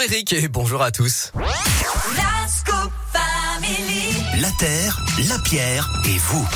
Bonjour 0.00 0.14
Eric 0.14 0.32
et 0.32 0.48
bonjour 0.48 0.82
à 0.82 0.90
tous. 0.90 1.30
La 4.40 4.50
Terre, 4.58 4.98
la 5.28 5.38
Pierre 5.40 5.90
et 6.06 6.16
vous. 6.16 6.48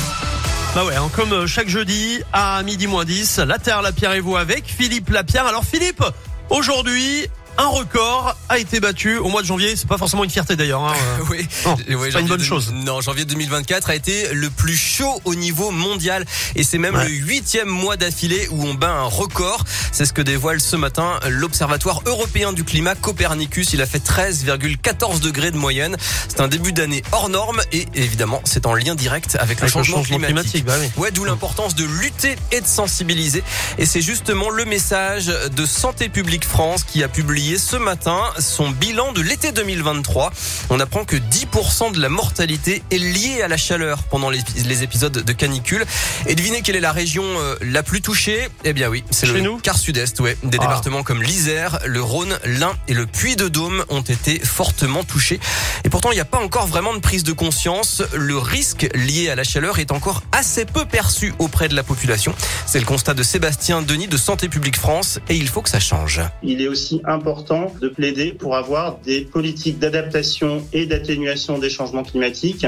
Bah 0.74 0.86
ouais, 0.86 0.96
hein, 0.96 1.10
comme 1.14 1.32
euh, 1.34 1.46
chaque 1.46 1.68
jeudi 1.68 2.22
à 2.32 2.62
midi 2.62 2.86
moins 2.86 3.04
10, 3.04 3.40
la 3.40 3.58
Terre, 3.58 3.82
la 3.82 3.92
Pierre 3.92 4.14
et 4.14 4.20
vous 4.20 4.38
avec 4.38 4.64
Philippe 4.64 5.10
Lapierre. 5.10 5.44
Alors 5.44 5.64
Philippe, 5.64 6.02
aujourd'hui, 6.48 7.26
un 7.56 7.66
record 7.66 8.36
a 8.48 8.58
été 8.58 8.80
battu 8.80 9.16
au 9.16 9.28
mois 9.28 9.42
de 9.42 9.46
janvier. 9.46 9.76
C'est 9.76 9.86
pas 9.88 9.98
forcément 9.98 10.24
une 10.24 10.30
fierté 10.30 10.56
d'ailleurs. 10.56 10.82
Hein. 10.84 10.94
oui, 11.30 11.46
Non, 11.64 11.76
oui, 11.76 11.84
c'est 11.86 11.94
pas 11.94 11.96
une 12.04 12.10
janvier 12.10 12.28
bonne 12.28 12.42
chose. 12.42 12.72
Non, 12.72 13.00
janvier 13.00 13.24
2024 13.24 13.90
a 13.90 13.94
été 13.94 14.32
le 14.32 14.50
plus 14.50 14.76
chaud 14.76 15.20
au 15.24 15.34
niveau 15.34 15.70
mondial 15.70 16.24
et 16.56 16.62
c'est 16.64 16.78
même 16.78 16.94
Ouais. 16.94 17.04
le 17.08 17.14
huitième 17.14 17.68
mois 17.68 17.96
d'affilée 17.96 18.46
où 18.50 18.64
on 18.64 18.74
bat 18.74 18.90
un 18.92 19.04
record. 19.04 19.64
C'est 19.92 20.04
ce 20.04 20.12
que 20.12 20.22
dévoile 20.22 20.60
ce 20.60 20.76
matin 20.76 21.18
l'Observatoire 21.28 22.02
européen 22.06 22.52
du 22.52 22.64
climat 22.64 22.94
Copernicus. 22.94 23.72
Il 23.72 23.82
a 23.82 23.86
fait 23.86 23.98
13,14 24.04 25.20
degrés 25.20 25.50
de 25.50 25.56
moyenne. 25.56 25.96
C'est 26.28 26.40
un 26.40 26.48
début 26.48 26.72
d'année 26.72 27.02
hors 27.12 27.28
norme 27.28 27.60
et 27.72 27.86
évidemment 27.94 28.40
c'est 28.44 28.66
en 28.66 28.74
lien 28.74 28.94
direct 28.94 29.36
avec, 29.40 29.60
le 29.60 29.68
changement, 29.68 30.02
climatique. 30.02 30.64
bah 30.64 30.74
oui. 30.80 30.88
Ouais, 30.96 31.10
d'où 31.10 31.24
l'importance 31.24 31.74
de 31.74 31.84
lutter 31.84 32.36
et 32.52 32.60
de 32.60 32.66
sensibiliser. 32.66 33.42
Et 33.78 33.86
c'est 33.86 34.00
justement 34.02 34.50
le 34.50 34.64
message 34.64 35.26
de 35.26 35.66
Santé 35.66 36.08
publique 36.08 36.44
France 36.44 36.84
qui 36.84 37.02
a 37.02 37.08
publié 37.08 37.43
ce 37.44 37.76
matin 37.76 38.18
son 38.38 38.70
bilan 38.70 39.12
de 39.12 39.20
l'été 39.20 39.52
2023. 39.52 40.32
On 40.70 40.80
apprend 40.80 41.04
que 41.04 41.16
10% 41.16 41.92
de 41.92 42.00
la 42.00 42.08
mortalité 42.08 42.82
est 42.90 42.96
liée 42.98 43.42
à 43.42 43.48
la 43.48 43.56
chaleur 43.58 44.02
pendant 44.04 44.30
les, 44.30 44.40
les 44.64 44.82
épisodes 44.82 45.12
de 45.12 45.32
canicule. 45.32 45.84
Et 46.26 46.34
devinez 46.34 46.62
quelle 46.62 46.76
est 46.76 46.80
la 46.80 46.92
région 46.92 47.22
euh, 47.24 47.56
la 47.60 47.82
plus 47.82 48.00
touchée? 48.00 48.48
Eh 48.64 48.72
bien 48.72 48.88
oui, 48.88 49.04
c'est 49.10 49.26
le 49.26 49.40
nous 49.40 49.58
quart 49.58 49.76
sud-est, 49.78 50.18
ouais. 50.20 50.36
Des 50.42 50.56
Ah. 50.58 50.62
départements 50.62 51.02
comme 51.02 51.22
l'Isère, 51.22 51.78
le 51.84 52.00
Rhône, 52.02 52.38
l'Ain 52.46 52.72
et 52.88 52.94
le 52.94 53.04
Puy-de-Dôme 53.06 53.84
ont 53.90 54.00
été 54.00 54.38
fortement 54.38 55.04
touchés. 55.04 55.38
Et 55.84 55.90
pourtant, 55.90 56.10
il 56.12 56.14
n'y 56.14 56.20
a 56.20 56.24
pas 56.24 56.38
encore 56.38 56.66
vraiment 56.66 56.94
de 56.94 57.00
prise 57.00 57.24
de 57.24 57.32
conscience. 57.32 58.02
Le 58.14 58.38
risque 58.38 58.88
lié 58.94 59.28
à 59.28 59.34
la 59.34 59.44
chaleur 59.44 59.78
est 59.78 59.92
encore 59.92 60.22
assez 60.32 60.64
peu 60.64 60.86
perçu 60.86 61.34
auprès 61.38 61.68
de 61.68 61.74
la 61.76 61.82
population. 61.82 62.34
C'est 62.64 62.80
le 62.80 62.86
constat 62.86 63.12
de 63.12 63.22
Sébastien 63.22 63.82
Denis 63.82 64.08
de 64.08 64.16
Santé 64.16 64.48
publique 64.48 64.78
France 64.78 65.18
et 65.28 65.36
il 65.36 65.48
faut 65.48 65.60
que 65.60 65.68
ça 65.68 65.80
change. 65.80 66.20
il 66.42 66.62
est 66.62 66.68
aussi 66.68 67.02
important 67.04 67.33
de 67.42 67.88
plaider 67.88 68.32
pour 68.32 68.56
avoir 68.56 68.98
des 68.98 69.22
politiques 69.22 69.78
d'adaptation 69.78 70.62
et 70.72 70.86
d'atténuation 70.86 71.58
des 71.58 71.70
changements 71.70 72.04
climatiques 72.04 72.66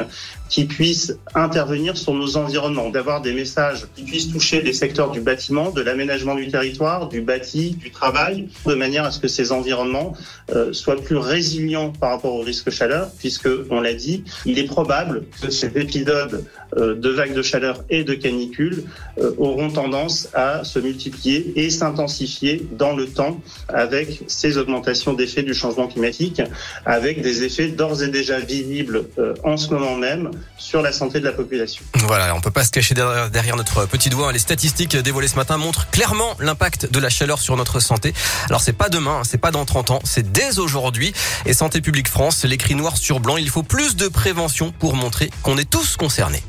qui 0.48 0.64
puissent 0.64 1.16
intervenir 1.34 1.96
sur 1.96 2.14
nos 2.14 2.36
environnements, 2.36 2.90
d'avoir 2.90 3.20
des 3.20 3.32
messages 3.32 3.86
qui 3.94 4.02
puissent 4.04 4.30
toucher 4.30 4.62
les 4.62 4.72
secteurs 4.72 5.10
du 5.10 5.20
bâtiment, 5.20 5.70
de 5.70 5.80
l'aménagement 5.80 6.34
du 6.34 6.48
territoire, 6.48 7.08
du 7.08 7.20
bâti, 7.20 7.70
du 7.72 7.90
travail, 7.90 8.48
de 8.64 8.74
manière 8.74 9.04
à 9.04 9.10
ce 9.10 9.18
que 9.18 9.28
ces 9.28 9.52
environnements 9.52 10.14
euh, 10.54 10.72
soient 10.72 10.96
plus 10.96 11.16
résilients 11.16 11.90
par 11.90 12.10
rapport 12.10 12.34
au 12.34 12.42
risque 12.42 12.70
chaleur, 12.70 13.10
puisque, 13.18 13.48
on 13.70 13.80
l'a 13.80 13.94
dit, 13.94 14.24
il 14.44 14.58
est 14.58 14.66
probable 14.66 15.24
que 15.42 15.50
ces 15.50 15.66
épisodes 15.76 16.44
euh, 16.76 16.94
de 16.94 17.10
vagues 17.10 17.34
de 17.34 17.42
chaleur 17.42 17.84
et 17.90 18.04
de 18.04 18.14
canicule 18.14 18.84
euh, 19.18 19.32
auront 19.38 19.70
tendance 19.70 20.28
à 20.34 20.64
se 20.64 20.78
multiplier 20.78 21.52
et 21.56 21.70
s'intensifier 21.70 22.66
dans 22.72 22.94
le 22.94 23.06
temps 23.06 23.40
avec 23.68 24.22
ces 24.26 24.55
augmentations 24.58 25.12
d'effets 25.12 25.42
du 25.42 25.54
changement 25.54 25.88
climatique, 25.88 26.42
avec 26.84 27.22
des 27.22 27.44
effets 27.44 27.68
d'ores 27.68 28.02
et 28.02 28.08
déjà 28.08 28.38
visibles 28.38 29.04
euh, 29.18 29.34
en 29.44 29.56
ce 29.56 29.70
moment 29.70 29.96
même 29.96 30.30
sur 30.56 30.82
la 30.82 30.92
santé 30.92 31.20
de 31.20 31.24
la 31.24 31.32
population. 31.32 31.82
Voilà, 32.06 32.34
on 32.34 32.40
peut 32.40 32.50
pas 32.50 32.64
se 32.64 32.70
cacher 32.70 32.94
derrière, 32.94 33.30
derrière 33.30 33.56
notre 33.56 33.86
petit 33.86 34.10
doigt. 34.10 34.32
Les 34.32 34.38
statistiques 34.38 34.96
dévoilées 34.96 35.28
ce 35.28 35.36
matin 35.36 35.56
montrent 35.56 35.90
clairement 35.90 36.36
l'impact 36.40 36.90
de 36.90 36.98
la 36.98 37.08
chaleur 37.08 37.40
sur 37.40 37.56
notre 37.56 37.80
santé. 37.80 38.12
Alors 38.48 38.60
c'est 38.60 38.72
pas 38.72 38.88
demain, 38.88 39.22
c'est 39.24 39.38
pas 39.38 39.50
dans 39.50 39.64
30 39.64 39.90
ans, 39.90 40.00
c'est 40.04 40.32
dès 40.32 40.58
aujourd'hui. 40.58 41.12
Et 41.44 41.52
Santé 41.52 41.80
publique 41.80 42.08
France 42.08 42.44
l'écrit 42.44 42.74
noir 42.74 42.96
sur 42.96 43.20
blanc. 43.20 43.36
Il 43.36 43.48
faut 43.48 43.62
plus 43.62 43.96
de 43.96 44.08
prévention 44.08 44.72
pour 44.72 44.94
montrer 44.94 45.30
qu'on 45.42 45.58
est 45.58 45.68
tous 45.68 45.96
concernés. 45.96 46.42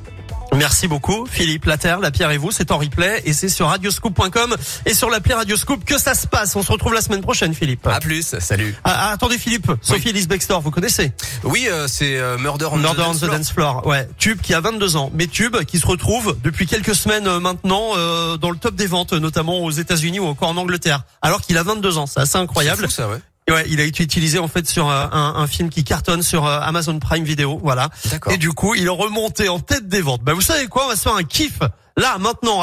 Merci 0.58 0.88
beaucoup 0.88 1.28
Philippe, 1.30 1.66
la 1.66 1.78
Terre, 1.78 2.00
la 2.00 2.10
Pierre 2.10 2.32
et 2.32 2.38
vous. 2.38 2.52
C'est 2.52 2.72
en 2.72 2.80
replay 2.80 3.22
et 3.26 3.34
c'est 3.34 3.48
sur 3.48 3.68
radioscoop.com 3.68 4.56
et 4.88 4.94
sur 4.96 5.10
l'appli 5.10 5.34
Radioscoop 5.34 5.86
que 5.86 6.00
ça 6.00 6.16
se 6.16 6.26
passe. 6.26 6.56
On 6.56 6.64
se 6.64 6.72
retrouve 6.72 6.96
la 6.96 7.02
semaine 7.02 7.22
prochaine 7.22 7.54
Philippe. 7.54 7.86
À 7.86 8.00
plus, 8.00 8.36
salut. 8.40 8.76
Ah, 8.84 8.96
ah, 8.98 9.12
attendez 9.12 9.38
Philippe, 9.38 9.72
Sophie 9.82 10.10
Elise 10.10 10.28
Bextor, 10.28 10.62
vous 10.62 10.72
connaissez? 10.72 11.12
Oui, 11.44 11.68
euh, 11.70 11.88
c'est 11.88 12.18
euh, 12.18 12.40
Murder 12.40 12.70
on 12.72 12.78
Murder 12.78 13.04
the 13.04 13.06
on 13.06 13.08
Dance 13.08 13.18
the 13.18 13.26
Floor. 13.26 13.38
Dance 13.38 13.52
Floor, 13.52 13.88
ouais. 13.88 14.10
Tube 14.18 14.42
qui 14.42 14.56
a 14.56 14.60
22 14.60 14.96
ans, 14.96 15.12
mais 15.14 15.28
Tube 15.28 15.58
qui 15.66 15.78
se 15.78 15.86
retrouve 15.86 16.36
depuis 16.44 16.66
quelques 16.66 16.96
semaines 16.96 17.28
euh, 17.28 17.40
maintenant 17.40 17.92
euh, 17.96 18.38
dans 18.38 18.50
le 18.50 18.58
top 18.58 18.74
des 18.74 18.88
ventes, 18.88 19.14
notamment 19.14 19.60
aux 19.60 19.72
États-Unis 19.72 20.20
ou 20.20 20.26
encore 20.26 20.50
en 20.50 20.58
Angleterre, 20.58 21.04
alors 21.22 21.42
qu'il 21.42 21.58
a 21.60 21.64
22 21.64 22.00
ans. 22.00 22.08
C'est 22.08 22.20
assez 22.20 22.38
incroyable. 22.38 22.86
Fou, 22.86 22.92
ça, 22.92 23.08
ouais. 23.10 23.20
Ouais, 23.50 23.66
il 23.70 23.80
a 23.80 23.84
été 23.84 24.04
utilisé 24.04 24.40
en 24.40 24.48
fait 24.50 24.68
sur 24.68 24.90
euh, 24.90 25.06
un, 25.12 25.36
un 25.38 25.48
film 25.48 25.70
qui 25.70 25.84
cartonne 25.86 26.22
sur 26.22 26.46
euh, 26.46 26.60
Amazon 26.62 27.00
Prime 27.00 27.24
Video, 27.24 27.60
voilà. 27.64 27.90
Et 28.32 28.38
du 28.38 28.52
coup, 28.52 28.76
il 28.76 28.86
est 28.86 28.90
remonté 28.90 29.48
en 29.48 29.60
tête 29.60 29.88
des 29.88 30.02
ventes. 30.02 30.22
Bah 30.22 30.34
vous 30.34 30.42
savez 30.42 30.68
quoi, 30.68 30.86
on 30.86 30.90
va 30.90 30.96
se 30.98 31.04
faire 31.04 31.16
un 31.16 31.24
kiff 31.24 31.60
là 31.96 32.18
maintenant. 32.20 32.56